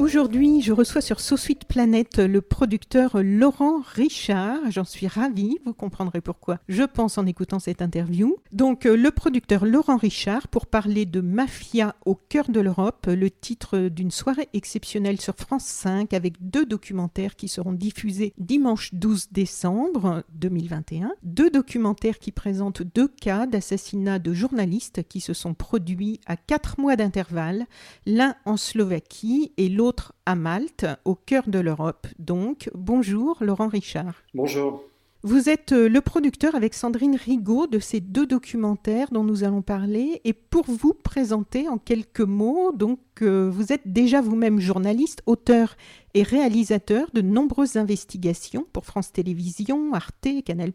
[0.00, 4.58] Aujourd'hui, je reçois sur So Sweet Planet le producteur Laurent Richard.
[4.70, 8.38] J'en suis ravie, vous comprendrez pourquoi, je pense en écoutant cette interview.
[8.50, 13.30] Donc, euh, le producteur Laurent Richard pour parler de Mafia au cœur de l'Europe, le
[13.30, 19.28] titre d'une soirée exceptionnelle sur France 5 avec deux documentaires qui seront diffusés dimanche 12
[19.32, 21.12] décembre 2021.
[21.24, 26.80] Deux documentaires qui présentent deux cas d'assassinat de journalistes qui se sont produits à quatre
[26.80, 27.66] mois d'intervalle,
[28.06, 29.89] l'un en Slovaquie et l'autre
[30.26, 32.06] à Malte, au cœur de l'Europe.
[32.18, 34.14] Donc, bonjour Laurent Richard.
[34.34, 34.84] Bonjour.
[35.22, 39.60] Vous êtes euh, le producteur avec Sandrine Rigaud de ces deux documentaires dont nous allons
[39.60, 40.22] parler.
[40.24, 45.76] Et pour vous présenter en quelques mots, donc euh, vous êtes déjà vous-même journaliste, auteur
[46.14, 50.72] et réalisateur de nombreuses investigations pour France Télévisions, Arte, Canal+,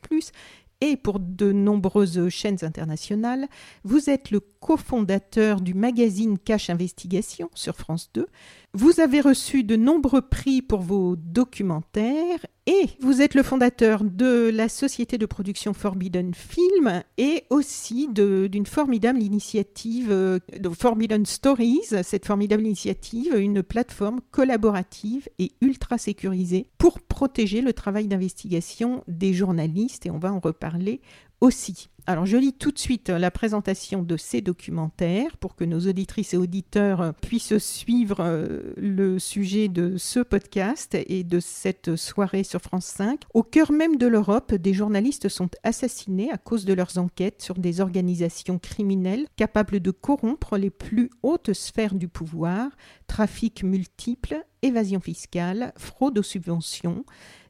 [0.82, 3.48] et pour de nombreuses chaînes internationales.
[3.84, 8.28] Vous êtes le cofondateur du magazine Cache Investigation sur France 2.
[8.74, 14.50] Vous avez reçu de nombreux prix pour vos documentaires et vous êtes le fondateur de
[14.52, 21.82] la société de production Forbidden Film et aussi d'une formidable initiative euh, de Forbidden Stories,
[22.02, 29.34] cette formidable initiative, une plateforme collaborative et ultra sécurisée pour protéger le travail d'investigation des
[29.34, 30.08] journalistes.
[30.08, 31.02] Et on va en reparler
[31.42, 31.90] aussi.
[32.08, 36.36] Alors je lis tout de suite la présentation de ces documentaires pour que nos auditrices
[36.36, 42.62] et auditeurs puissent suivre euh, le sujet de ce podcast et de cette soirée sur
[42.62, 43.22] France 5.
[43.34, 47.56] Au cœur même de l'Europe, des journalistes sont assassinés à cause de leurs enquêtes sur
[47.56, 52.70] des organisations criminelles capables de corrompre les plus hautes sphères du pouvoir,
[53.08, 57.04] trafic multiples, évasion fiscale, fraude aux subventions,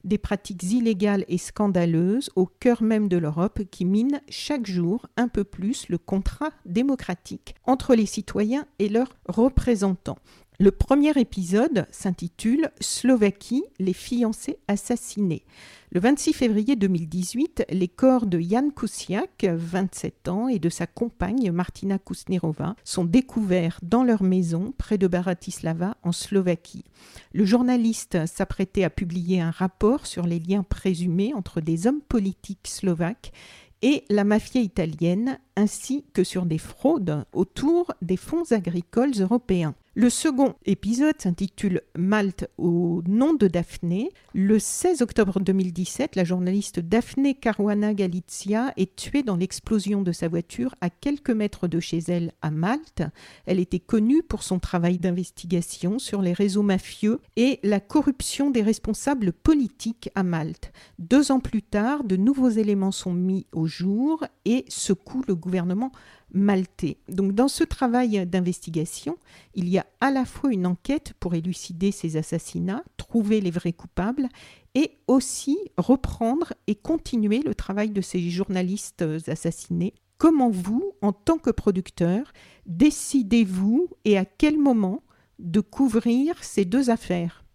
[0.05, 5.27] des pratiques illégales et scandaleuses au cœur même de l'Europe qui minent chaque jour un
[5.27, 10.19] peu plus le contrat démocratique entre les citoyens et leurs représentants.
[10.57, 15.43] Le premier épisode s'intitule Slovaquie, les fiancés assassinés.
[15.91, 21.51] Le 26 février 2018, les corps de Jan Kuciak, 27 ans, et de sa compagne
[21.51, 26.85] Martina Kusnerova sont découverts dans leur maison près de Bratislava en Slovaquie.
[27.33, 32.67] Le journaliste s'apprêtait à publier un rapport sur les liens présumés entre des hommes politiques
[32.67, 33.33] slovaques
[33.81, 39.75] et la mafia italienne, ainsi que sur des fraudes autour des fonds agricoles européens.
[39.97, 44.09] Le second épisode s'intitule Malte au nom de Daphné.
[44.33, 50.27] Le 16 octobre 2017, la journaliste Daphné Caruana Galizia est tuée dans l'explosion de sa
[50.27, 53.03] voiture à quelques mètres de chez elle à Malte.
[53.45, 58.63] Elle était connue pour son travail d'investigation sur les réseaux mafieux et la corruption des
[58.63, 60.73] responsables politiques à Malte.
[60.99, 65.93] Deux ans plus tard, de nouveaux éléments sont mis au jour et secouent le gouvernement
[66.35, 66.97] maltais.
[67.09, 69.17] Donc dans ce travail d'investigation,
[69.55, 73.73] il y a à la fois une enquête pour élucider ces assassinats, trouver les vrais
[73.73, 74.29] coupables,
[74.75, 79.93] et aussi reprendre et continuer le travail de ces journalistes assassinés.
[80.17, 82.33] Comment vous, en tant que producteur,
[82.65, 85.01] décidez-vous et à quel moment
[85.39, 87.45] de couvrir ces deux affaires?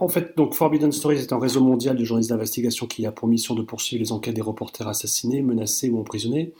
[0.00, 3.28] En fait, donc Forbidden Stories est un réseau mondial de journalistes d'investigation qui a pour
[3.28, 6.54] mission de poursuivre les enquêtes des reporters assassinés, menacés ou emprisonnés.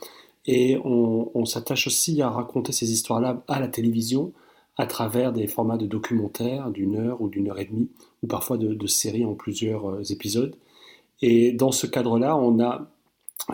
[0.51, 4.33] Et on, s'attache aussi à raconter ces histoires-là à la télévision
[4.77, 7.91] à travers des formats de documentaires d'une heure ou d'une heure et demie,
[8.23, 10.55] ou parfois de, séries en plusieurs euh, épisodes.
[11.21, 12.89] Et dans ce cadre-là, on a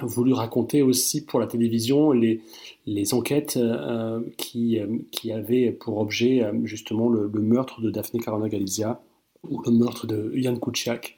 [0.04, 6.50] voulu raconter aussi pour la télévision les, enquêtes euh, qui, euh, qui avaient pour objet
[6.64, 9.02] justement le, meurtre de Daphne Caruana Galizia
[9.44, 11.18] ou le meurtre de Jan Kuciak.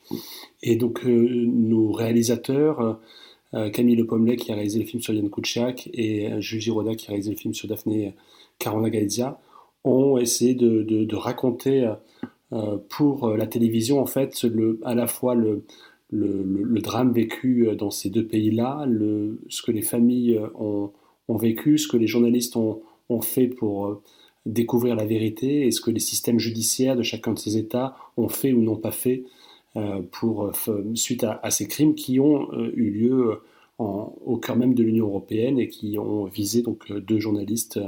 [0.63, 2.99] Et donc nos réalisateurs
[3.73, 6.95] Camille Le Pommelet qui a réalisé le film sur Yann Kouchak et euh, Jules Giroda
[6.95, 8.13] qui a réalisé le film sur Daphné
[8.59, 9.39] Caruana Galizia
[9.83, 11.89] ont essayé de, raconter
[12.51, 14.45] euh, pour la télévision en fait
[14.83, 15.63] à la fois le,
[16.11, 18.85] drame vécu dans ces deux pays-là,
[19.49, 20.91] ce que les familles ont,
[21.29, 22.81] vécu, ce que les journalistes ont,
[23.21, 24.01] fait pour
[24.45, 28.29] découvrir la vérité et ce que les systèmes judiciaires de chacun de ces États ont
[28.29, 29.23] fait ou n'ont pas fait
[30.11, 30.51] pour,
[30.95, 33.41] suite à, ces crimes qui ont eu lieu
[33.77, 37.79] au cœur même de l'Union européenne et qui ont visé donc deux journalistes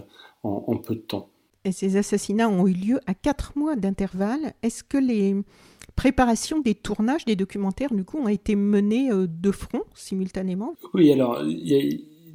[0.43, 1.29] en peu de temps.
[1.65, 4.53] Et ces assassinats ont eu lieu à quatre mois d'intervalle.
[4.63, 5.35] Est-ce que les
[5.95, 10.75] préparations des tournages des documentaires, du coup, ont été menées euh, de front, simultanément?
[10.93, 11.43] Oui, alors,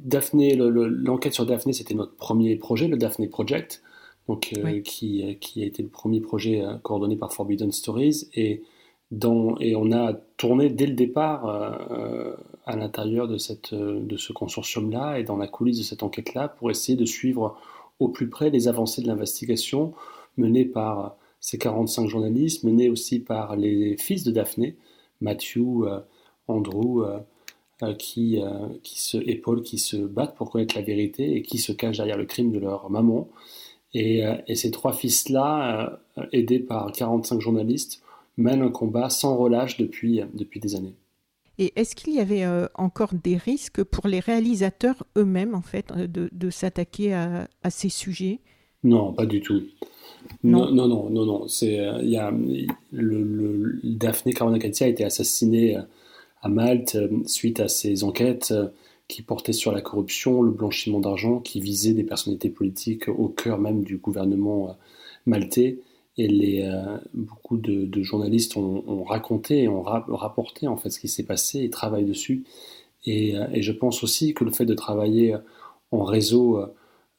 [0.03, 3.81] Daphné, l'enquête sur Daphné, c'était notre premier projet, le Daphné Project,
[4.27, 8.27] donc, euh, qui, qui, a été le premier projet euh, coordonné par Forbidden Stories.
[8.35, 8.61] Et,
[9.11, 11.45] et on a tourné dès le départ
[12.65, 16.71] à l'intérieur de, cette, de ce consortium-là et dans la coulisse de cette enquête-là pour
[16.71, 17.57] essayer de suivre
[17.99, 19.93] au plus près les avancées de l'investigation
[20.37, 24.75] menée par ces 45 journalistes, menée aussi par les fils de Daphné,
[25.21, 25.99] Matthew, euh,
[26.47, 27.19] Andrew, euh,
[27.83, 28.41] euh, qui,
[28.83, 32.25] se, et qui se battent pour connaître la vérité et qui se cachent derrière le
[32.25, 33.29] crime de leur maman.
[33.93, 34.23] Et
[34.55, 36.01] ces trois fils-là,
[36.33, 38.01] aidés par 45 journalistes,
[38.37, 40.95] mènent un combat sans relâche depuis, depuis des années.
[41.57, 45.91] Et est-ce qu'il y avait euh, encore des risques pour les réalisateurs eux-mêmes, en fait,
[45.91, 48.39] euh, de, s'attaquer à, ces sujets?
[48.83, 49.63] Non, pas du tout.
[50.43, 51.47] Non, non, non, non, non.
[51.47, 55.77] C'est, euh, y a, le, le, Daphné Caruana a été assassiné
[56.41, 58.53] à Malte suite à ces enquêtes
[59.07, 63.59] qui portaient sur la corruption, le blanchiment d'argent, qui visaient des personnalités politiques au cœur
[63.59, 64.75] même du gouvernement
[65.25, 65.79] maltais
[66.17, 71.07] et les, euh, beaucoup de, journalistes ont, raconté et ont rapporté en fait ce qui
[71.07, 72.43] s'est passé et travaillent dessus.
[73.05, 75.35] Et, euh, et, je pense aussi que le fait de travailler
[75.91, 76.59] en réseau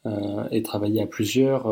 [0.06, 1.66] euh, et travailler à plusieurs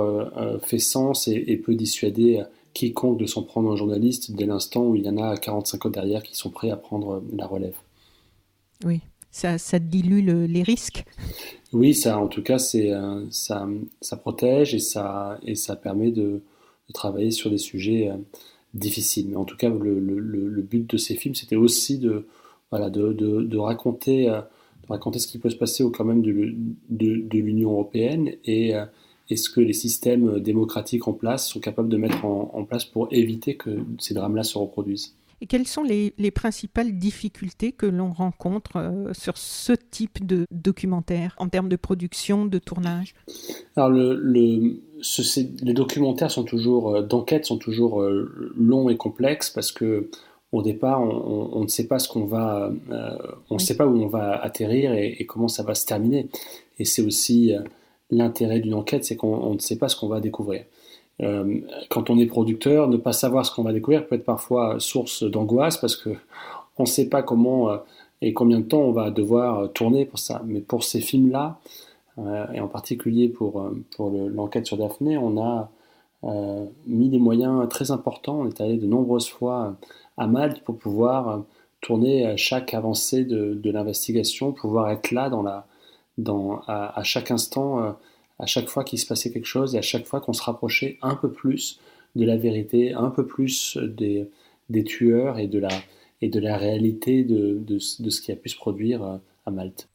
[0.62, 2.42] fait sens et, peut dissuader
[2.72, 5.94] quiconque de s'en prendre un journaliste dès l'instant où il y en a 45 autres
[5.94, 7.76] derrière qui sont prêts à prendre la relève.
[8.84, 9.00] Oui,
[9.30, 11.04] ça, ça dilue les risques.
[11.72, 12.92] Oui, ça, en tout cas, c'est,
[13.30, 13.68] ça,
[14.00, 16.42] ça protège et ça, et ça permet de,
[16.88, 18.16] de travailler sur des sujets euh,
[18.74, 19.28] difficiles.
[19.28, 22.26] Mais en tout cas, le, le, but de ces films, c'était aussi de,
[22.70, 24.40] voilà, de, de, raconter, euh,
[24.88, 28.84] raconter ce qui peut se passer au cœur même de, l'Union européenne et, euh,
[29.30, 33.08] et, ce que les systèmes démocratiques en place sont capables de mettre en place pour
[33.10, 35.14] éviter que ces drames-là se reproduisent.
[35.44, 41.34] Et quelles sont les, les principales difficultés que l'on rencontre sur ce type de documentaire
[41.38, 43.14] en termes de production, de tournage?
[43.76, 44.80] Alors le, le
[45.62, 50.10] les documentaires sont toujours, euh, d'enquête sont toujours euh, longs et complexes parce que
[50.52, 53.18] au départ, on, ne sait pas ce qu'on va, euh,
[53.50, 56.28] on ne sait pas où on va atterrir et, comment ça va se terminer.
[56.78, 57.52] Et c'est aussi
[58.08, 60.62] l'intérêt d'une enquête, c'est qu'on ne sait pas ce qu'on va découvrir.
[61.20, 65.22] Quand on est producteur, ne pas savoir ce qu'on va découvrir peut être parfois source
[65.22, 66.10] d'angoisse parce que
[66.76, 67.70] on ne sait pas comment
[68.20, 70.42] et combien de temps on va devoir tourner pour ça.
[70.44, 71.60] Mais pour ces films-là,
[72.18, 75.70] euh, et en particulier pour, euh, pour l'enquête sur Daphné, on a
[76.24, 78.40] euh, mis des moyens très importants.
[78.40, 79.76] On est allé de nombreuses fois
[80.16, 81.42] à Malte pour pouvoir
[81.80, 85.30] tourner chaque avancée de, de l'investigation, pouvoir être là
[86.66, 87.94] à, chaque instant,
[88.38, 90.98] à chaque fois qu'il se passait quelque chose et à chaque fois qu'on se rapprochait
[91.02, 91.80] un peu plus
[92.16, 94.28] de la vérité, un peu plus des,
[94.70, 95.68] des tueurs et de la,
[96.22, 99.02] et de la réalité de, de, de ce qui a pu se produire
[99.46, 99.88] à Malte.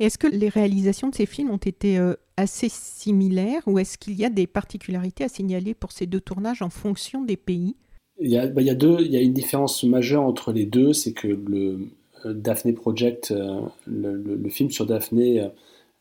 [0.00, 4.14] Est-ce que les réalisations de ces films ont été euh, assez similaires ou est-ce qu'il
[4.14, 7.76] y a des particularités à signaler pour ces deux tournages en fonction des pays?
[8.20, 10.52] Il y, a, bah, il, y a deux, il y a une différence majeure entre
[10.52, 11.88] les deux, c'est que le
[12.24, 15.48] euh, Daphne Project, euh, le, film sur Daphné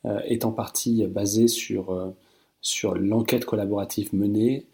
[0.05, 2.13] est en partie basé sur,
[2.61, 4.65] sur l'enquête collaborative menée,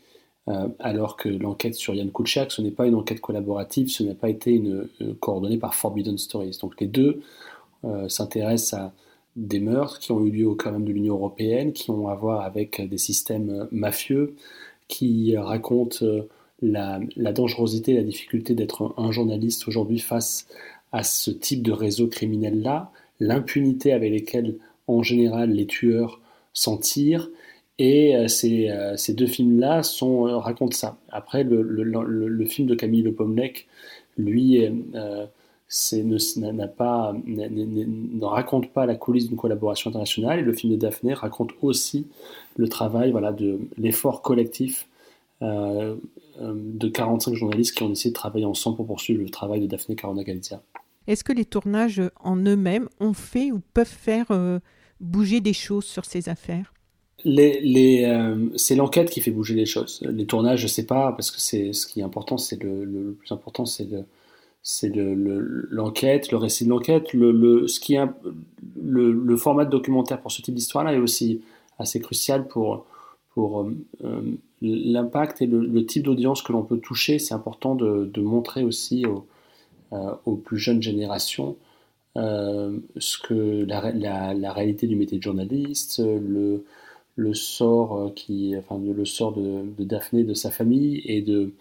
[0.79, 4.29] alors que l'enquête sur Yann Kuciak, ce n'est pas une enquête collaborative, ce n'a pas
[4.29, 4.88] été une,
[5.19, 6.57] coordonnée par Forbidden Stories.
[6.62, 7.21] Donc les deux
[8.07, 8.93] s'intéressent à
[9.36, 12.15] des meurtres qui ont eu lieu au cœur même de l'Union européenne, qui ont à
[12.15, 14.36] voir avec des systèmes mafieux,
[14.89, 16.27] qui racontent euh,
[16.62, 17.00] la,
[17.31, 20.48] dangerosité, la difficulté d'être un journaliste aujourd'hui face
[20.91, 24.55] à ce type de réseau criminel-là, l'impunité avec lesquelles
[24.98, 26.19] en général les tueurs
[26.53, 27.29] s'en tirent,
[27.77, 29.81] et euh, euh, ces, deux films-là
[30.39, 30.98] racontent ça.
[31.10, 33.67] Après, le, film de Camille Le Pomlec,
[34.17, 40.39] lui, ne, pas, ne, raconte pas la coulisse d'une collaboration internationale.
[40.39, 42.08] Et le film de Daphné raconte aussi
[42.58, 44.89] le travail, voilà, de l'effort collectif
[45.41, 45.96] euh,
[46.41, 49.67] euh, de 45 journalistes qui ont essayé de travailler ensemble pour poursuivre le travail de
[49.67, 50.62] Daphné Caruana Galizia.
[51.08, 54.60] Est-ce que les tournages en eux-mêmes ont fait ou peuvent faire euh,
[55.00, 56.74] bouger des choses sur ces affaires
[57.25, 60.01] les, c'est l'enquête qui fait bouger les choses.
[60.10, 63.15] Les tournages, je ne sais pas, parce que c'est ce qui est important, c'est le,
[63.20, 63.89] plus important, c'est
[64.84, 67.13] le, l'enquête, le, récit de l'enquête.
[67.13, 67.68] Le,
[69.38, 71.41] format de documentaire pour ce type d'histoire-là est aussi
[71.77, 72.86] assez crucial pour,
[73.34, 73.70] pour
[74.03, 74.22] euh,
[74.62, 77.20] l'impact et le, type d'audience que l'on peut toucher.
[77.20, 79.06] C'est important de, montrer aussi
[79.94, 81.68] euh, aux, plus jeunes générations euh,
[82.15, 83.91] ce que la,
[84.33, 86.65] la, réalité du métier de journaliste, le,
[87.15, 91.53] le sort qui, enfin, le sort de, de Daphné, de sa famille et de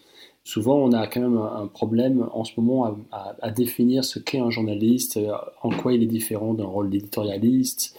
[0.48, 4.48] souvent on a quand même un, problème en ce moment à, définir ce qu'est un
[4.48, 7.94] journaliste, euh, en quoi il est différent d'un rôle d'éditorialiste,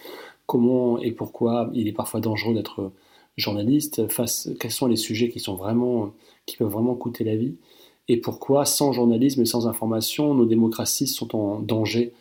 [0.46, 2.90] comment et pourquoi il est parfois dangereux d'être
[3.36, 6.12] journaliste, face, quels sont les sujets qui sont vraiment,
[6.44, 7.54] qui peuvent vraiment coûter la vie,
[8.08, 12.19] et pourquoi sans journalisme et sans information, nos démocraties sont en danger, euh,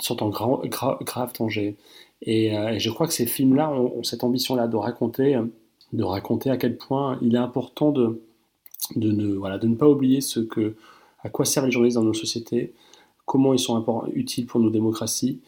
[0.00, 1.76] sont en grave danger.
[2.26, 5.38] Euh, et, je crois que ces films-là ont, cette ambition-là de raconter,
[5.92, 8.20] de raconter à quel point il est important de
[8.96, 10.74] de ne, voilà, de ne pas oublier ce que,
[11.22, 12.74] à quoi servent les journalistes dans nos sociétés,
[13.24, 13.82] comment ils sont
[14.12, 15.40] utiles pour nos démocraties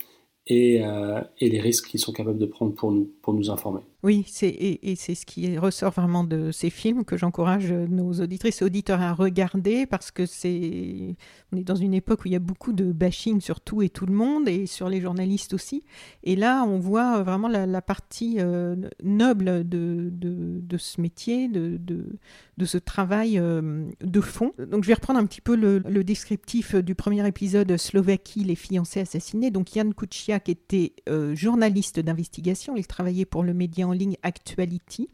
[0.47, 3.83] et, euh, et les risques qu'ils sont capables de prendre pour nous, pour nous informer.
[4.07, 8.63] Oui, c'est, et, c'est ce qui ressort vraiment de ces films que j'encourage nos auditrices
[8.63, 11.17] auditeurs à regarder parce que c'est.
[11.51, 13.89] On est dans une époque où il y a beaucoup de bashing sur tout et
[13.89, 15.83] tout le monde et sur les journalistes aussi.
[16.23, 21.77] Et là, on voit vraiment la, partie euh, noble de, de, de, ce métier, de,
[21.77, 24.53] de, ce travail euh, de fond.
[24.71, 28.55] Donc, je vais reprendre un petit peu le, le, descriptif du premier épisode Slovaquie, les
[28.55, 29.51] fiancés assassinés.
[29.51, 32.77] Donc, Jan Kuciak était euh, journaliste d'investigation.
[32.77, 35.09] Il travaillait pour le média en ligne Actuality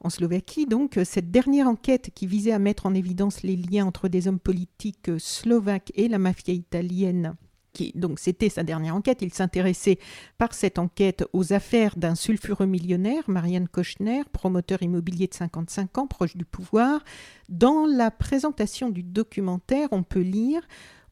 [0.00, 0.66] en Slovaquie.
[0.66, 4.38] Donc, cette dernière enquête qui visait à mettre en évidence les liens entre des hommes
[4.38, 7.34] politiques slovaques et la mafia italienne.
[7.72, 9.18] Qui, donc, c'était sa dernière enquête.
[9.20, 9.98] Il s'intéressait
[10.38, 16.06] par cette enquête aux affaires d'un sulfureux millionnaire, Marianne Kochner, promoteur immobilier de 55 ans,
[16.06, 17.04] proche du pouvoir.
[17.48, 20.62] Dans la présentation du documentaire, on peut lire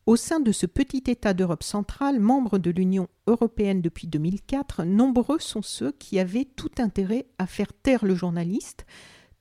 [0.06, 5.40] au sein de ce petit État d'Europe centrale, membre de l'Union européenne depuis 2004, nombreux
[5.40, 8.86] sont ceux qui avaient tout intérêt à faire taire le journaliste,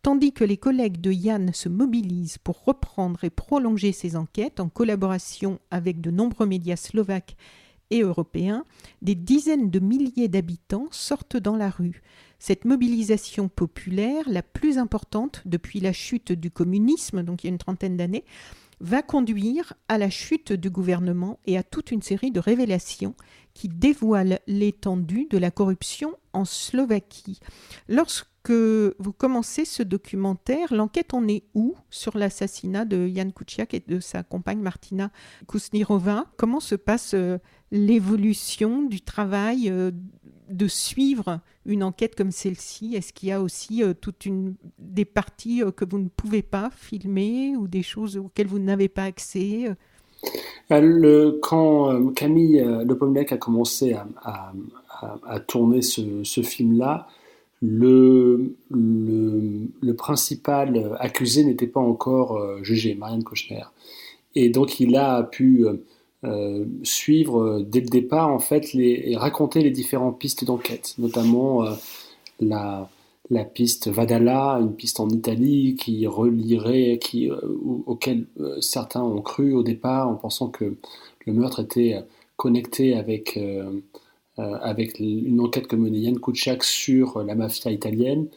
[0.01, 4.69] tandis que les collègues de Yann se mobilisent pour reprendre et prolonger ces enquêtes en
[4.69, 7.37] collaboration avec de nombreux médias slovaques
[7.91, 8.65] et européens,
[9.03, 12.01] des dizaines de milliers d'habitants sortent dans la rue.
[12.39, 17.53] Cette mobilisation populaire, la plus importante depuis la chute du communisme, donc il y a
[17.53, 18.25] une trentaine d'années,
[18.79, 23.15] va conduire à la chute du gouvernement et à toute une série de révélations
[23.53, 27.39] qui dévoilent l'étendue de la corruption en Slovaquie.
[27.87, 33.83] Lorsque vous commencez ce documentaire, l'enquête en est où sur l'assassinat de Jan Kuciak et
[33.87, 35.09] de sa compagne Martina
[35.47, 36.25] Kusnirova?
[36.37, 37.37] Comment se passe euh,
[37.71, 39.91] l'évolution du travail euh,
[40.49, 42.95] de suivre une enquête comme celle-ci?
[42.95, 46.41] Est-ce qu'il y a aussi euh, toute une des parties euh, que vous ne pouvez
[46.41, 50.79] pas filmer ou des choses auxquelles vous n'avez pas accès euh?
[50.81, 54.53] le, Quand Camille Lepomlec a commencé à,
[55.47, 57.07] tourner ce, film-là,
[57.61, 63.63] le, le, le, principal accusé n'était pas encore jugé, Marianne Kochner.
[64.33, 65.67] Et donc il a pu
[66.25, 70.95] euh, suivre euh, dès le départ en fait les, et raconter les différentes pistes d'enquête,
[70.97, 71.73] notamment euh,
[72.39, 72.89] la,
[73.29, 77.29] la piste Vadala, une piste en Italie qui relierait, qui,
[77.85, 78.25] auquel
[78.59, 80.75] certains ont cru au départ en pensant que
[81.25, 82.03] le meurtre était
[82.37, 83.39] connecté avec,
[84.37, 88.27] avec une enquête que menait Yann Kuciak sur la mafia italienne.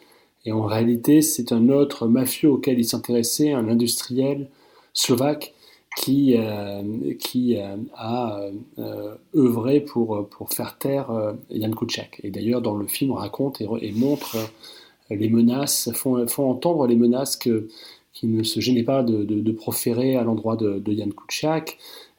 [0.45, 4.49] Et en réalité, c'est un autre mafieux auquel il s'intéressait, un industriel
[4.93, 5.53] slovaque
[5.99, 6.81] qui, euh,
[7.35, 8.41] euh, a
[8.79, 12.21] euh, œuvré pour, pour faire taire Jan Kuciak.
[12.23, 14.37] Et d'ailleurs, dans le film, on raconte et, montre
[15.09, 17.67] les menaces, font, font entendre les menaces que,
[18.13, 21.77] qui ne se gênait pas de, proférer à l'endroit de, de Jan Kuciak,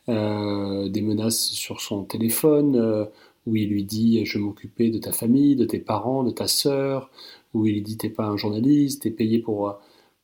[0.09, 3.09] des menaces sur son téléphone,
[3.47, 7.11] où il lui dit je m'occuper de ta famille, de tes parents, de ta sœur,
[7.55, 9.79] où il dit t'es pas un journaliste, t'es payé pour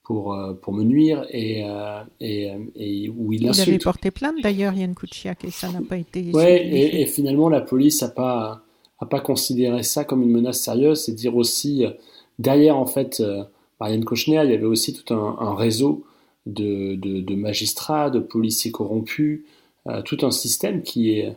[0.06, 4.12] pour, euh, pour me nuire et, euh, et, euh, et, où il, il avait porté
[4.12, 6.30] plainte d'ailleurs, Yann Kuciak, et ça n'a pas été.
[6.30, 8.62] Ouais, et, et, finalement la police n'a pas,
[9.00, 11.00] a pas considéré ça comme une menace sérieuse.
[11.00, 11.84] C'est dire aussi,
[12.38, 13.20] derrière en fait,
[13.80, 16.04] Marianne Kochner, il y avait aussi tout un, un réseau
[16.46, 19.44] de, de, de, magistrats, de policiers corrompus,
[20.04, 21.36] tout un système qui, est,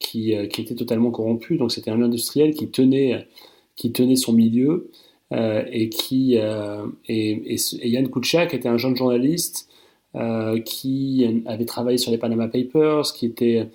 [0.00, 1.56] qui, qui était totalement corrompu.
[1.56, 3.28] Donc c'était un industriel qui tenait,
[3.76, 4.90] qui tenait son milieu
[5.30, 9.68] et qui euh, et, et, Yann Kuciak était un jeune journaliste
[10.14, 13.68] euh, qui avait travaillé sur les Panama Papers, qui était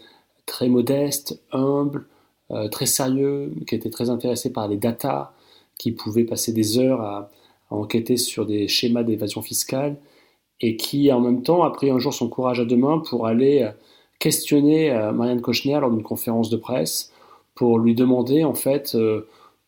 [0.45, 2.05] très modeste, humble,
[2.71, 5.31] très sérieux, qui était très intéressé par les datas,
[5.79, 7.31] qui pouvait passer des heures à
[7.71, 9.97] enquêter sur des schémas d'évasion fiscale.
[10.61, 13.25] et qui en même temps a pris un jour son courage à deux mains pour
[13.25, 13.67] aller
[14.19, 17.11] questionner Marianne Kochner lors d'une conférence de presse
[17.55, 18.95] pour lui demander en fait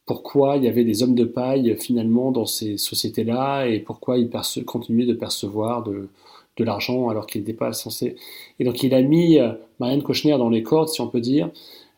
[0.05, 4.29] pourquoi il y avait des hommes de paille finalement dans ces sociétés-là et pourquoi ils
[4.65, 6.09] continuaient de percevoir de,
[6.57, 8.15] de l'argent alors qu'il n'était pas censé.
[8.59, 11.49] Et donc il a mis euh, Marianne Kochner dans les cordes, si on peut dire,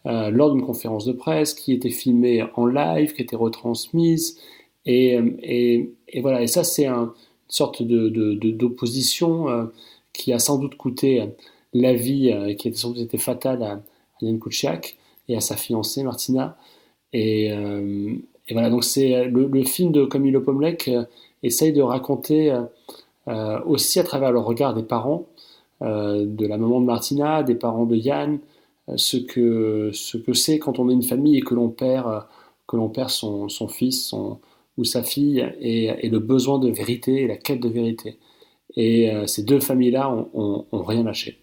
[0.06, 4.40] euh, lors d'une conférence de presse qui était filmée en live, qui était retransmise.
[4.86, 7.10] Et, euh, et, et voilà, et ça c'est une
[7.48, 9.72] sorte d'opposition de, de,
[10.14, 11.24] qui a sans doute coûté
[11.74, 13.82] la vie, qui a sans doute été fatale à,
[14.22, 14.98] Yann Kuciak
[15.28, 16.58] et à sa fiancée Martina.
[17.14, 20.90] Et, et voilà, donc c'est le, le, film de Camilo Pomlek
[21.44, 22.54] essaye de raconter
[23.28, 25.26] euh, aussi à travers le regard des parents,
[25.82, 28.40] euh, de la maman de Martina, des parents de Yann,
[28.88, 32.24] euh, ce que ce que c'est quand on est une famille et que l'on perd
[32.68, 34.14] que l'on perd son, son fils
[34.78, 38.18] ou sa fille et, le besoin de vérité et la quête de vérité.
[38.76, 41.40] Et ces deux familles-là ont, rien lâché.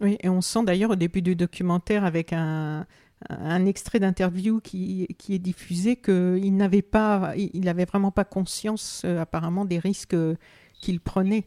[0.00, 2.86] Oui, et on sent d'ailleurs au début du documentaire avec un,
[3.28, 9.02] un extrait d'interview qui, qui, est diffusé qu'il n'avait pas, il n'avait vraiment pas conscience
[9.04, 10.34] euh, apparemment des risques euh,
[10.80, 11.44] qu'il prenait.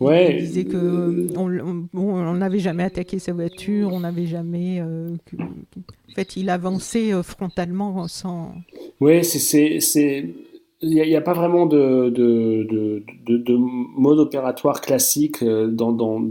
[0.00, 0.36] Ouais.
[0.36, 4.80] Il disait que on n'avait jamais attaqué sa voiture, on n'avait jamais.
[4.80, 8.54] Euh, en fait, il avançait frontalement sans.
[9.00, 10.34] Oui, c'est
[10.80, 16.22] il n'y a, pas vraiment de, de, de, mode opératoire classique euh, dans,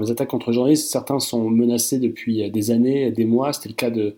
[0.00, 0.90] les attaques contre journalistes.
[0.90, 3.52] Certains sont menacés depuis des années, des mois.
[3.52, 4.14] C'était le cas de,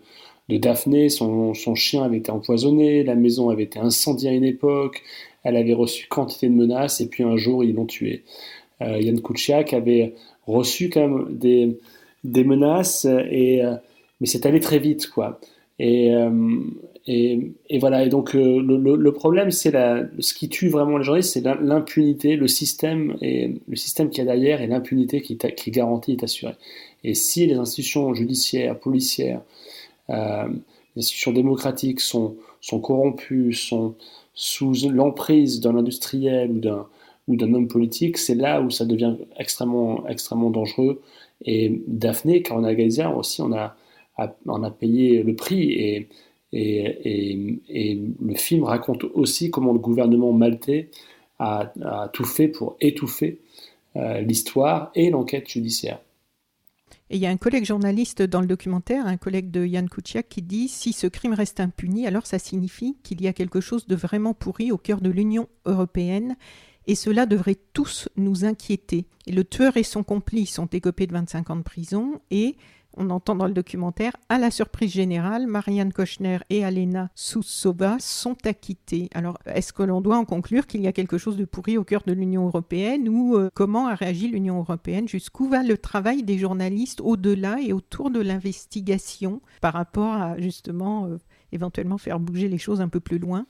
[0.49, 1.09] Daphné.
[1.09, 5.01] Son, chien avait été empoisonné, la maison avait été incendiée à une époque,
[5.43, 8.23] elle avait reçu quantité de menaces et puis un jour ils l'ont tué.
[8.81, 10.13] Euh, Yann Kuciak avait
[10.47, 11.77] reçu quand même des,
[12.25, 13.75] des menaces, et, euh,
[14.19, 15.07] mais c'est allé très vite.
[15.09, 15.39] quoi.
[15.83, 16.13] Et,
[17.07, 18.05] et, voilà.
[18.05, 19.71] Et donc euh, le, problème, c'est
[20.19, 24.21] ce qui tue vraiment les journalistes, c'est l'impunité, le système et le système qu'il y
[24.21, 26.55] a derrière et l'impunité qui, qui est garantie est assurée.
[27.03, 29.41] Et si les institutions judiciaires, policières,
[30.11, 30.47] euh,
[30.95, 33.95] les institutions démocratiques sont, sont corrompues, sont
[34.35, 36.87] sous l'emprise d'un industriel ou d'un
[37.27, 41.01] ou d'un homme politique, c'est là où ça devient extrêmement extrêmement dangereux.
[41.45, 43.75] Et Daphné Caruana Galizia aussi, on a,
[44.17, 46.09] on a payé le prix et
[46.53, 50.89] le film raconte aussi comment le gouvernement maltais
[51.39, 53.39] a, tout fait pour étouffer
[53.95, 55.99] euh, l'histoire et l'enquête judiciaire.
[57.09, 60.29] Et il y a un collègue journaliste dans le documentaire, un collègue de Yann Kuciak,
[60.29, 63.85] qui dit si ce crime reste impuni, alors ça signifie qu'il y a quelque chose
[63.87, 66.37] de vraiment pourri au cœur de l'Union européenne.
[66.87, 69.05] Et cela devrait tous nous inquiéter.
[69.27, 72.55] Et le tueur et son complice sont écopés de 25 ans de prison et
[72.95, 78.37] on entend dans le documentaire, à la surprise générale, Marianne Kochner et Alena Soussova sont
[78.45, 79.09] acquittées.
[79.13, 81.83] Alors, est-ce que l'on doit en conclure qu'il y a quelque chose de pourri au
[81.83, 85.07] cœur de l'Union européenne ou euh, comment a réagi l'Union européenne?
[85.07, 91.05] Jusqu'où va le travail des journalistes au-delà et autour de l'investigation par rapport à justement
[91.05, 91.17] euh,
[91.51, 93.45] éventuellement faire bouger les choses un peu plus loin?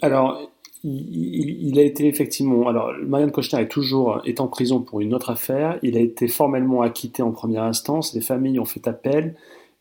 [0.00, 0.50] Alors,
[0.84, 2.68] il, a été effectivement.
[2.68, 5.78] Alors, Marianne Kochner est toujours est en prison pour une autre affaire.
[5.82, 8.14] Il a été formellement acquitté en première instance.
[8.14, 9.34] Les familles ont fait appel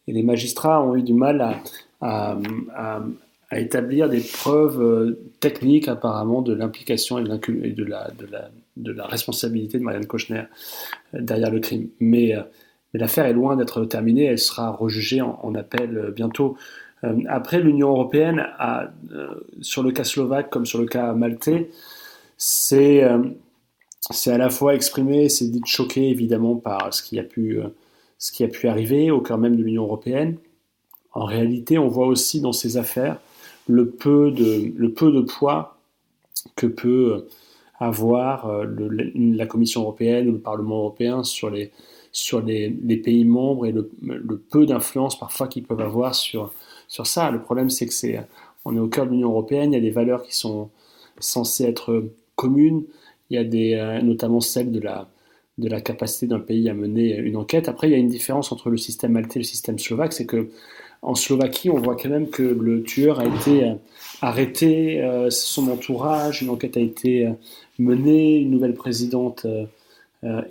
[0.08, 1.60] et les magistrats ont eu du mal
[2.02, 2.38] à,
[3.52, 10.46] établir des preuves euh, techniques apparemment de l'implication et, de la, responsabilité de Marianne Kochner
[11.14, 11.90] euh, derrière le crime.
[12.02, 12.42] Euh,
[12.92, 14.26] mais l'affaire est loin d'être terminée.
[14.26, 16.58] Elle sera rejugée en appel bientôt.
[17.04, 19.28] Euh, après, l'Union européenne euh,
[19.62, 21.70] sur le cas slovaque comme sur le cas maltais,
[22.38, 23.24] c'est euh,
[24.12, 27.60] c'est à la fois exprimé, c'est dit choqué évidemment par ce qui a pu,
[28.18, 30.38] ce qui a pu arriver au cœur même de l'Union européenne.
[31.14, 33.20] En réalité, on voit aussi dans ces affaires
[33.68, 35.78] le peu de, le peu de poids
[36.58, 37.28] que peut
[37.80, 41.72] avoir la Commission européenne ou le Parlement européen sur les,
[42.12, 46.52] sur les, pays membres et le peu d'influence parfois qu'ils peuvent avoir sur,
[46.88, 47.32] sur ça.
[47.32, 48.20] Le problème, c'est que c'est,
[48.66, 50.70] on est au cœur de l'Union européenne, il y a des valeurs qui sont
[51.20, 52.84] censées être communes,
[53.30, 55.08] il y a des, euh, notamment celle de la,
[55.58, 57.70] de la capacité d'un pays à mener une enquête.
[57.70, 60.26] Après, il y a une différence entre le système maltais et le système slovaque, c'est
[60.26, 60.50] que
[61.02, 63.74] en Slovaquie, on voit quand même que le tueur a été euh,
[64.22, 67.28] arrêté, euh, son entourage, une enquête a été
[67.78, 69.46] menée, une nouvelle présidente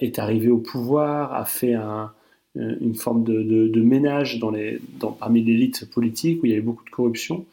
[0.01, 2.07] est arrivée au pouvoir, a fait un, euh,
[2.55, 6.85] une forme de, ménage dans les, dans, parmi l'élite politique où il y avait beaucoup
[6.85, 7.47] de corruption,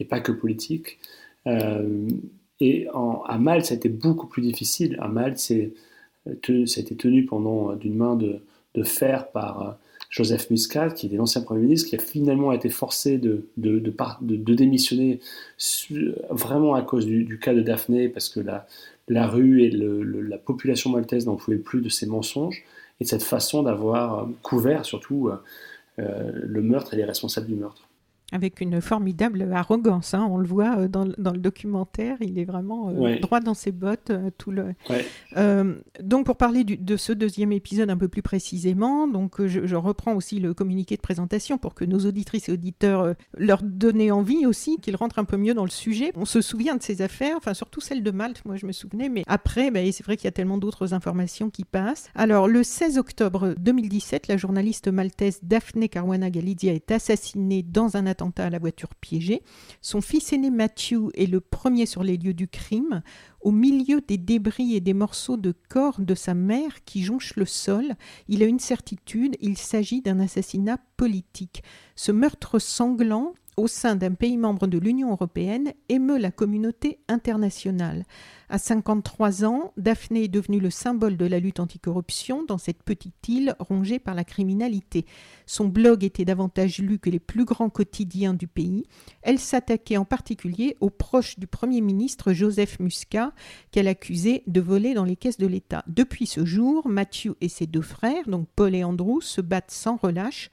[0.00, 0.98] et pas que politique.
[1.46, 2.08] Euh,
[2.60, 2.86] et
[3.26, 4.96] à Malte, ça a été beaucoup plus difficile.
[5.00, 5.72] À Malte, c'est,
[6.28, 8.40] euh, ça a été tenu pendant d'une main de,
[8.74, 9.76] de, fer par
[10.08, 13.80] Joseph Muscat, qui était l'ancien Premier ministre, qui a finalement été forcé de, de,
[14.20, 15.18] de démissionner
[16.30, 18.66] vraiment à cause du, cas de Daphné, parce que la,
[19.08, 22.62] la rue et la population maltaise n'en pouvait plus de ces mensonges
[23.00, 25.30] et de cette façon d'avoir couvert surtout
[25.96, 27.83] le meurtre et les responsables du meurtre
[28.34, 30.12] avec une formidable arrogance.
[30.12, 30.26] Hein.
[30.28, 33.70] On le voit euh, dans, dans, le documentaire, il est vraiment euh, droit dans ses
[33.70, 34.10] bottes.
[34.10, 34.74] Euh, tout le...
[36.02, 40.40] donc pour parler de ce deuxième épisode un peu plus précisément, donc je, reprends aussi
[40.40, 44.96] le communiqué de présentation pour que nos auditrices et auditeurs leur donner envie aussi, qu'ils
[44.96, 46.10] rentrent un peu mieux dans le sujet.
[46.16, 49.08] On se souvient de ces affaires, enfin surtout celle de Malte, moi je me souvenais,
[49.08, 52.08] mais après, bah, c'est vrai qu'il y a tellement d'autres informations qui passent.
[52.16, 58.06] Alors le 16 octobre 2017, la journaliste maltaise Daphne Caruana Galizia est assassinée dans un
[58.06, 59.42] attentat à la voiture piégée.
[59.80, 63.02] Son fils aîné Matthew est le premier sur les lieux du crime,
[63.40, 67.44] au milieu des débris et des morceaux de corps de sa mère qui jonchent le
[67.44, 67.94] sol.
[68.28, 71.62] Il a une certitude, il s'agit d'un assassinat politique.
[71.96, 78.04] Ce meurtre sanglant au sein d'un pays membre de l'Union européenne émeut la communauté internationale.
[78.48, 83.28] À 53 ans, Daphné est devenue le symbole de la lutte anticorruption dans cette petite
[83.28, 85.06] île rongée par la criminalité.
[85.46, 88.84] Son blog était davantage lu que les plus grands quotidiens du pays.
[89.22, 93.32] Elle s'attaquait en particulier aux proches du Premier ministre Joseph Muscat,
[93.70, 95.82] qu'elle accusait de voler dans les caisses de l'État.
[95.86, 99.96] Depuis ce jour, Matthew et ses deux frères, donc Paul et Andrew, se battent sans
[99.96, 100.50] relâche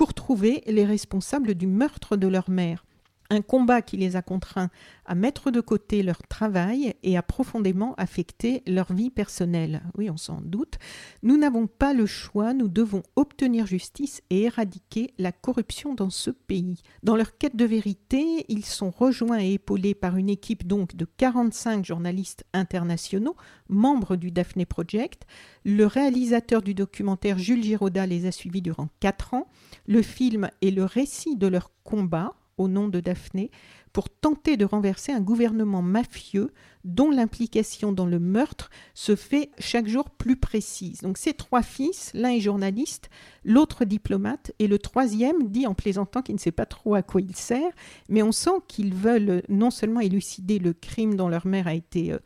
[0.00, 2.86] pour trouver les responsables du meurtre de leur mère.
[3.32, 4.70] Un combat qui les a contraints
[5.06, 9.82] à mettre de côté leur travail et a profondément affecté leur vie personnelle.
[9.96, 10.78] Oui, on s'en doute.
[11.22, 16.30] Nous n'avons pas le choix, nous devons obtenir justice et éradiquer la corruption dans ce
[16.30, 16.82] pays.
[17.04, 21.04] Dans leur quête de vérité, ils sont rejoints et épaulés par une équipe donc de
[21.04, 23.36] 45 journalistes internationaux,
[23.68, 25.24] membres du Daphne Project.
[25.64, 29.46] Le réalisateur du documentaire Jules Giraudat les a suivis durant 4 ans.
[29.86, 33.50] Le film est le récit de leur combat au nom de Daphné
[33.92, 36.52] pour tenter de renverser un gouvernement mafieux
[36.84, 41.00] dont l'implication dans le meurtre se fait chaque jour plus précise.
[41.00, 43.10] Donc ces trois fils, l'un est journaliste,
[43.44, 47.20] l'autre diplomate, et le troisième dit en plaisantant qu'il ne sait pas trop à quoi
[47.20, 47.72] il sert,
[48.08, 52.12] mais on sent qu'ils veulent non seulement élucider le crime dont leur mère a été
[52.12, 52.18] euh,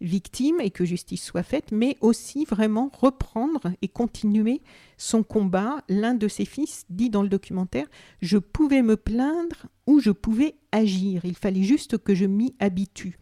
[0.00, 4.62] victime et que justice soit faite, mais aussi vraiment reprendre et continuer
[4.96, 5.84] son combat.
[5.88, 7.86] L'un de ses fils dit dans le documentaire,
[8.22, 13.18] je pouvais me plaindre ou je pouvais agir, il fallait juste que je m'y habitue.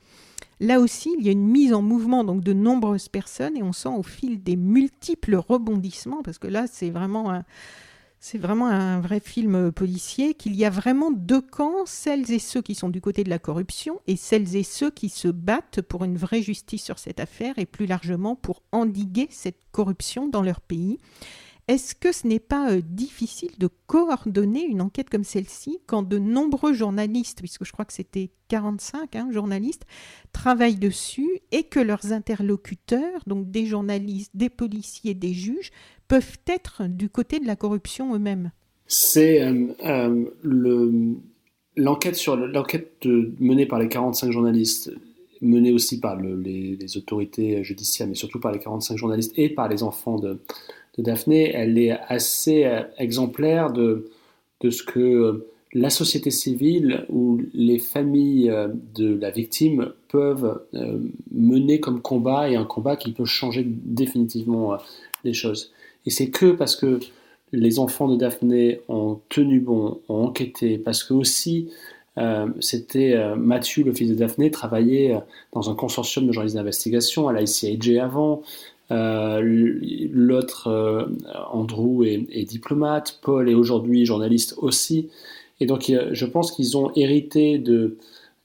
[0.61, 3.73] Là aussi, il y a une mise en mouvement donc de nombreuses personnes et on
[3.73, 7.43] sent au fil des multiples rebondissements, parce que là, c'est vraiment
[8.21, 12.63] c'est vraiment un vrai film policier, qu'il y a vraiment deux camps, celles et ceux
[12.63, 16.03] qui sont du côté de la corruption et celles et ceux qui se battent pour
[16.03, 20.61] une vraie justice sur cette affaire et plus largement pour endiguer cette corruption dans leur
[20.61, 20.99] pays.
[21.69, 26.19] Est-ce que ce n'est pas euh, difficile de coordonner une enquête comme celle-ci quand de
[26.19, 29.85] nombreux journalistes, puisque je crois que c'était 45 hein, journalistes,
[30.33, 35.71] travaillent dessus et que leurs interlocuteurs, donc des journalistes, des policiers, des juges,
[36.09, 38.51] peuvent être du côté de la corruption eux-mêmes?
[38.87, 41.15] C'est euh, euh,
[41.77, 44.91] l'enquête sur l'enquête menée par les 45 journalistes
[45.41, 49.69] menée aussi par les, les, autorités judiciaires, mais surtout par les 45 journalistes et par
[49.69, 50.41] les enfants de,
[51.03, 54.11] Daphné, elle est assez euh, exemplaire de,
[54.61, 60.61] de ce que euh, la société civile ou les familles euh, de la victime peuvent
[61.31, 64.79] mener comme combat et un combat qui peut changer définitivement
[65.25, 65.73] les choses.
[66.07, 66.99] Et c'est que parce que
[67.53, 71.71] les enfants de Daphné ont tenu bon, ont enquêté, parce que aussi
[72.59, 75.21] c'était Mathieu, le fils de Daphné, travaillait
[75.53, 78.43] dans un consortium de journalistes d'investigation à l'ICIJ avant.
[78.91, 79.43] Euh,
[80.13, 81.07] l'autre, euh,
[81.53, 83.19] Andrew, est, diplomate.
[83.23, 85.11] Paul est aujourd'hui journaliste aussi.
[85.61, 87.97] Et donc, je pense qu'ils ont hérité de,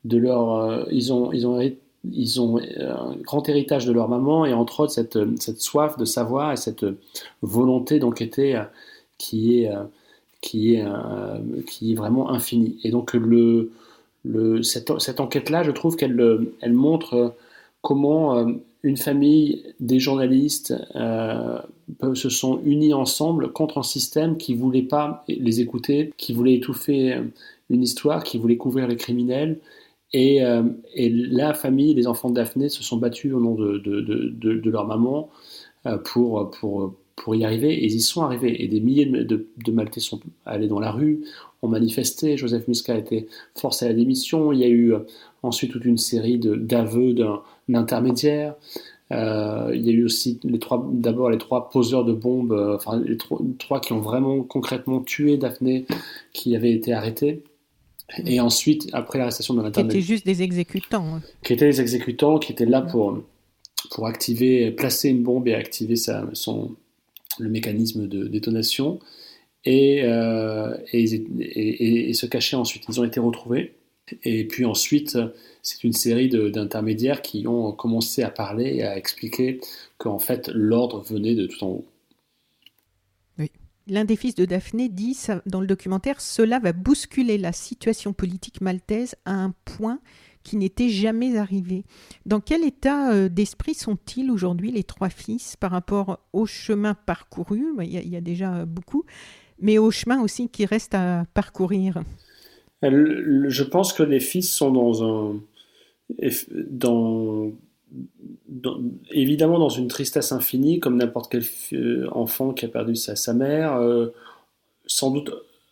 [0.06, 0.56] leur.
[0.56, 1.62] Euh, ils ont, ils ont,
[2.12, 5.18] ils ont un grand héritage de leur maman et entre autres cette,
[5.60, 6.86] soif de savoir et cette
[7.42, 8.62] volonté d'enquêter
[9.18, 9.72] qui est,
[10.42, 10.86] qui, est,
[11.66, 12.78] qui est vraiment infinie.
[12.84, 13.16] Et donc,
[14.64, 17.36] cette, enquête-là, je trouve qu'elle elle montre
[17.82, 18.46] comment
[18.84, 21.58] une famille, des journalistes euh,
[22.14, 27.18] se sont unis ensemble contre un système qui voulait pas les écouter, qui voulait étouffer
[27.70, 29.60] une histoire, qui voulait couvrir les criminels.
[30.12, 30.64] Et, euh,
[30.96, 35.30] la famille, les enfants de Daphné se sont battus au nom de, de, leur maman
[35.86, 37.74] euh, pour, y arriver.
[37.74, 38.64] Et ils y sont arrivés.
[38.64, 41.24] Et des milliers de, Maltais sont allés dans la rue,
[41.64, 42.38] ont manifesté.
[42.38, 44.52] Joseph Muscat a été forcé à la démission.
[44.52, 44.94] Il y a eu
[45.42, 47.42] ensuite toute une série d'aveux d'un
[47.74, 48.56] intermédiaire.
[49.12, 52.76] Euh, il y a eu aussi les trois, d'abord les trois poseurs de bombes, euh,
[52.76, 55.86] enfin les trois, qui ont vraiment concrètement tué Daphné,
[56.32, 57.44] qui avaient été arrêtés.
[58.26, 59.92] Et ensuite, après l'arrestation de l'intermédiaire.
[59.92, 61.16] Qui étaient juste des exécutants.
[61.16, 61.22] Hein.
[61.44, 63.20] Qui étaient des exécutants, qui étaient là pour,
[63.92, 66.76] pour activer, placer une bombe et activer sa, son,
[67.40, 69.00] le mécanisme de détonation
[69.66, 70.00] et,
[70.92, 72.84] et, se cacher ensuite.
[72.90, 73.76] Ils ont été retrouvés.
[74.24, 75.18] Et puis ensuite,
[75.62, 79.62] c'est une série d'intermédiaires qui ont commencé à parler et à expliquer
[79.98, 81.86] qu'en fait, l'ordre venait de tout en haut.
[83.40, 83.50] Oui.
[83.88, 88.60] L'un des fils de Daphné dit dans le documentaire Cela va bousculer la situation politique
[88.60, 90.00] maltaise à un point
[90.44, 91.86] qui n'était jamais arrivé.
[92.26, 97.64] Dans quel état euh, d'esprit sont-ils aujourd'hui, les trois fils, par rapport au chemin parcouru?
[97.82, 99.06] Il y, a déjà beaucoup,
[99.60, 102.02] mais au chemin aussi qui reste à parcourir.
[102.82, 105.40] Je pense que les fils sont dans un,
[109.12, 113.76] évidemment dans une tristesse infinie, comme n'importe quel euh, enfant qui a perdu sa, mère,
[113.76, 114.08] euh,
[114.86, 115.32] sans doute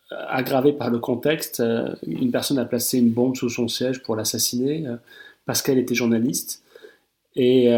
[0.09, 1.59] aggravé par le contexte.
[1.59, 4.85] Euh, une personne a placé une bombe sous son siège pour l'assassiner
[5.45, 6.63] parce qu'elle était journaliste.
[7.35, 7.73] Et,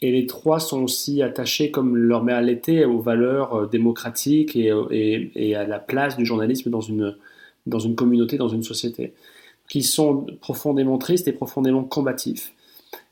[0.00, 4.72] et, les trois sont aussi attachés, comme leur mère l'était, aux valeurs démocratiques et,
[5.34, 7.16] et, à la place du journalisme dans une,
[7.66, 9.14] dans une communauté, dans une société
[9.68, 12.52] qui sont profondément tristes et profondément combatifs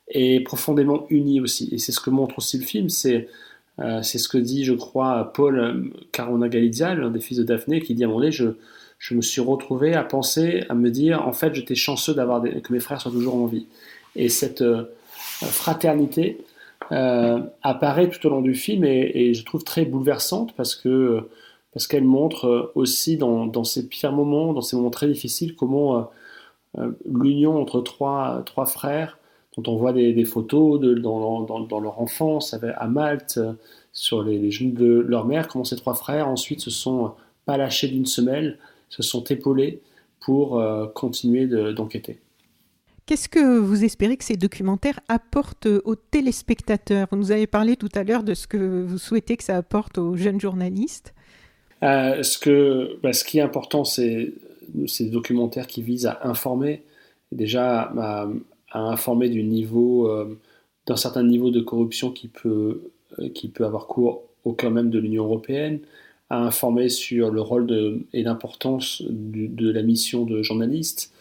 [0.09, 1.69] et profondément unis aussi.
[1.73, 3.29] Et c'est ce que montre aussi le film, c'est
[3.79, 7.81] euh, ce que dit, je crois, Paul euh, Carona Galizia, l'un des fils de Daphné,
[7.81, 8.49] qui dit à un moment donné, je,
[8.99, 12.73] je me suis retrouvé à penser, à me dire, en fait, j'étais chanceux d'avoir que
[12.73, 13.67] mes frères soient toujours en vie.
[14.15, 14.85] Et cette euh,
[15.17, 16.39] fraternité
[16.91, 21.29] apparaît tout au long du film et, je trouve très bouleversante parce que
[21.73, 26.11] parce qu'elle montre aussi dans, ces pires moments, dans ces moments très difficiles, comment
[26.79, 29.19] euh, l'union entre trois, trois frères,
[29.57, 33.53] dont on voit des, photos dans, dans, leur enfance à Malte, euh,
[33.93, 37.13] sur les, genoux de leur mère, comment ces trois frères ensuite se sont
[37.45, 39.83] pas lâchés d'une semelle, se sont épaulés
[40.21, 42.21] pour euh, continuer d'enquêter.
[43.07, 47.09] Qu'est-ce que vous espérez que ces documentaires apportent aux téléspectateurs?
[47.11, 49.99] Vous nous avez parlé tout à l'heure de ce que vous souhaitez que ça apporte
[49.99, 51.13] aux jeunes journalistes.
[51.83, 54.33] ce, que, bah, ce qui est important, c'est
[54.87, 56.83] ces documentaires qui visent à informer,
[57.33, 58.29] déjà à,
[58.73, 60.25] informer euh,
[60.87, 64.91] d'un certain niveau de corruption qui peut, euh, qui peut avoir cours au cœur même
[64.91, 65.81] de l'Union européenne,
[66.31, 71.13] à informer sur le rôle et l'importance de la mission de journaliste.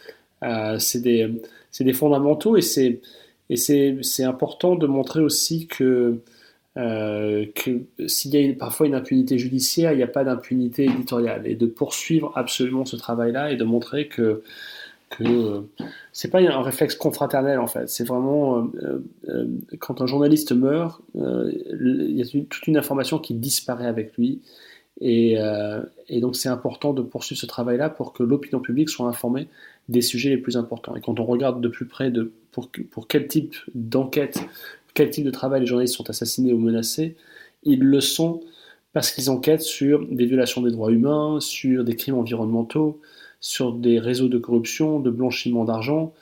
[0.42, 1.28] Euh, c'est des,
[1.80, 6.20] des, fondamentaux et c'est important de montrer aussi que
[6.78, 11.46] euh, que s'il y a parfois une impunité judiciaire, il n'y a pas d'impunité éditoriale,
[11.46, 14.42] et de poursuivre absolument ce travail-là et de montrer que
[15.10, 15.60] que euh,
[16.12, 19.46] c'est pas un réflexe confraternel en fait, c'est vraiment euh,
[19.80, 24.40] quand un journaliste meurt, il y a toute une information qui disparaît avec lui,
[25.02, 25.36] et,
[26.08, 29.48] et donc c'est important de poursuivre ce travail-là pour que l'opinion publique soit informée
[29.92, 30.96] des sujets les plus importants.
[30.96, 34.40] Et quand on regarde de plus près de pour, pour quel type d'enquête
[34.94, 37.16] quel type de travail les journalistes sont assassinés ou menacés,
[37.62, 38.42] ils le sont
[38.92, 43.00] parce qu'ils enquêtent sur des violations des droits humains, sur des crimes environnementaux,
[43.40, 46.12] sur des réseaux de corruption, de blanchiment d'argent,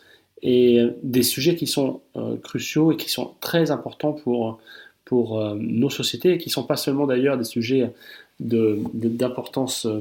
[0.42, 4.60] et des sujets qui sont euh, cruciaux et qui sont très importants pour,
[5.04, 7.92] pour euh, nos sociétés, et qui ne sont pas seulement d'ailleurs des sujets
[8.38, 10.00] d'importance de, euh,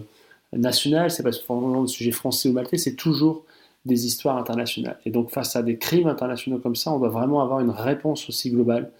[0.53, 3.45] nationale, c'est pas seulement des sujets français ou maltais, c'est toujours
[3.85, 4.99] des histoires internationales.
[5.05, 8.27] Et donc face à des crimes internationaux comme ça, on doit vraiment avoir une réponse
[8.29, 8.91] aussi globale.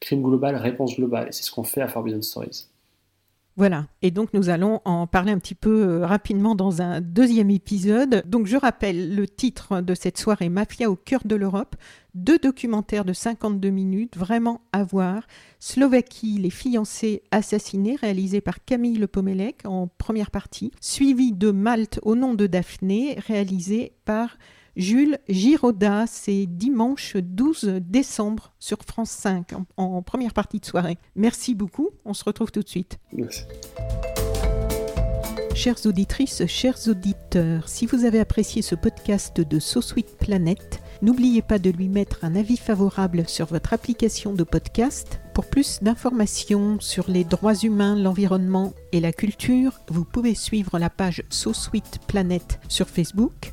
[0.00, 1.28] Crime global, réponse globale.
[1.28, 2.68] Et c'est ce qu'on fait à Forbidden Stories.
[3.58, 7.50] Voilà, et donc nous allons en parler un petit peu euh, rapidement dans un deuxième
[7.50, 8.22] épisode.
[8.24, 11.74] Donc je rappelle le titre de cette soirée Mafia au cœur de l'Europe,
[12.14, 15.26] deux documentaires de 52 minutes, vraiment à voir.
[15.58, 21.98] Slovaquie, les fiancés assassinés, réalisé par Camille Le Pomelec en première partie, suivi de Malte
[22.04, 24.38] au nom de Daphné, réalisé par
[24.78, 30.98] Jules Giraudat, c'est dimanche 12 décembre sur France 5 en, première partie de soirée.
[31.16, 33.00] Merci beaucoup, on se retrouve tout de suite.
[33.12, 33.42] Merci.
[35.56, 41.42] Chères auditrices, chers auditeurs, si vous avez apprécié ce podcast de So Sweet Planet, n'oubliez
[41.42, 45.18] pas de lui mettre un avis favorable sur votre application de podcast.
[45.34, 50.88] Pour plus d'informations sur les droits humains, l'environnement et la culture, vous pouvez suivre la
[50.88, 53.52] page So Sweet Planet sur Facebook